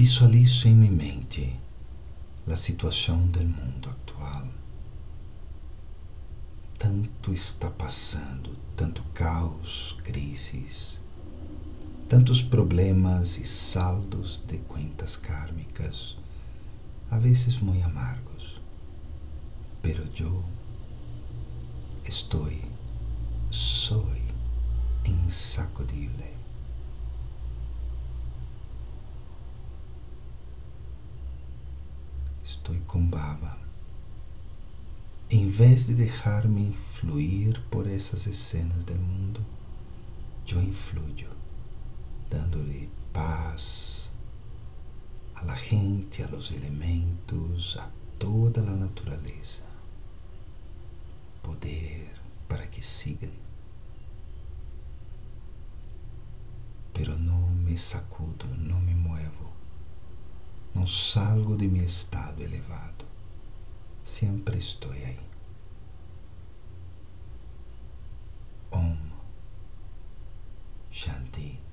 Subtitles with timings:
[0.00, 1.54] Visualizo em minha mente
[2.50, 4.48] a situação do mundo atual.
[6.78, 11.02] Tanto está passando, tanto caos, crises,
[12.08, 16.16] tantos problemas e saldos de contas kármicas,
[17.10, 18.58] a vezes muito amargos.
[19.82, 20.42] Pero eu
[22.06, 22.48] estou,
[23.50, 24.10] sou
[25.04, 26.39] insacudible.
[32.50, 33.56] Estou com baba.
[35.30, 39.40] Em vez de deixar-me influir por essas escenas do mundo,
[40.50, 41.30] eu influyo,
[42.28, 44.10] dando-lhe paz
[45.36, 49.62] a la gente, a los elementos, a toda a natureza.
[51.44, 52.10] Poder
[52.48, 53.30] para que sigam.
[56.92, 59.59] Pero não me sacudo, não me muevo.
[60.90, 63.04] Salgo de meu estado elevado.
[64.04, 65.20] Sempre estou aí.
[68.72, 68.96] Om
[70.90, 71.69] Shanti.